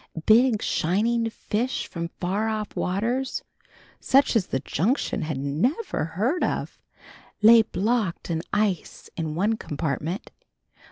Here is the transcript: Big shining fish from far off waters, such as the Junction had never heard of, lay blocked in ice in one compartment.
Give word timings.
Big 0.25 0.63
shining 0.63 1.29
fish 1.29 1.85
from 1.87 2.07
far 2.19 2.49
off 2.49 2.75
waters, 2.75 3.43
such 3.99 4.35
as 4.35 4.47
the 4.47 4.59
Junction 4.59 5.21
had 5.21 5.37
never 5.37 6.05
heard 6.15 6.43
of, 6.43 6.79
lay 7.43 7.61
blocked 7.61 8.31
in 8.31 8.41
ice 8.51 9.11
in 9.15 9.35
one 9.35 9.57
compartment. 9.57 10.31